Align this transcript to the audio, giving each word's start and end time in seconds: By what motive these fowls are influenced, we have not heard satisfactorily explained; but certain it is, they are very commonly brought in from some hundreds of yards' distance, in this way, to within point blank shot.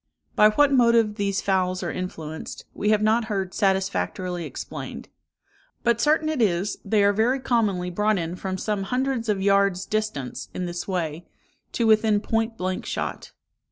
By 0.35 0.49
what 0.49 0.73
motive 0.73 1.13
these 1.13 1.41
fowls 1.43 1.83
are 1.83 1.91
influenced, 1.91 2.65
we 2.73 2.89
have 2.89 3.03
not 3.03 3.25
heard 3.25 3.53
satisfactorily 3.53 4.45
explained; 4.45 5.09
but 5.83 6.01
certain 6.01 6.27
it 6.27 6.41
is, 6.41 6.79
they 6.83 7.03
are 7.03 7.13
very 7.13 7.39
commonly 7.39 7.91
brought 7.91 8.17
in 8.17 8.35
from 8.35 8.57
some 8.57 8.81
hundreds 8.85 9.29
of 9.29 9.43
yards' 9.43 9.85
distance, 9.85 10.49
in 10.55 10.65
this 10.65 10.87
way, 10.87 11.27
to 11.73 11.85
within 11.85 12.19
point 12.19 12.57
blank 12.57 12.83
shot. 12.83 13.31